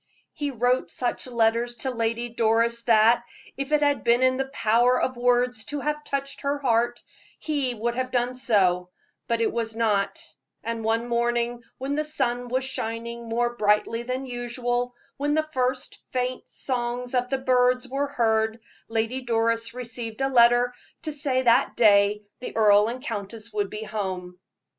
He 0.33 0.49
wrote 0.49 0.89
such 0.89 1.27
letters 1.27 1.75
to 1.75 1.91
Lady 1.91 2.27
Doris 2.29 2.81
that, 2.85 3.23
if 3.55 3.71
it 3.71 3.83
had 3.83 4.03
been 4.03 4.23
in 4.23 4.37
the 4.37 4.47
power 4.47 4.99
of 4.99 5.15
words 5.15 5.63
to 5.65 5.79
have 5.81 6.03
touched 6.03 6.41
her 6.41 6.57
heart, 6.57 6.99
his 7.37 7.75
would 7.75 7.93
have 7.93 8.09
done 8.09 8.33
so; 8.33 8.89
but 9.27 9.41
it 9.41 9.53
was 9.53 9.75
not; 9.75 10.19
and 10.63 10.83
one 10.83 11.07
morning, 11.07 11.61
when 11.77 11.93
the 11.93 12.03
sun 12.03 12.47
was 12.47 12.63
shining 12.63 13.29
more 13.29 13.55
brightly 13.55 14.01
than 14.01 14.25
usual, 14.25 14.95
when 15.17 15.35
the 15.35 15.47
first 15.53 15.99
faint 16.09 16.49
song 16.49 17.13
of 17.13 17.29
the 17.29 17.37
birds 17.37 17.87
was 17.87 18.09
heard, 18.15 18.59
Lady 18.87 19.21
Doris 19.21 19.75
received 19.75 20.21
a 20.21 20.29
letter 20.29 20.73
to 21.03 21.13
say 21.13 21.43
that 21.43 21.75
day 21.75 22.23
the 22.39 22.57
earl 22.57 22.87
and 22.87 23.03
countess 23.03 23.53
would 23.53 23.69
be 23.69 23.85
at 23.85 23.91
home. 23.91 24.39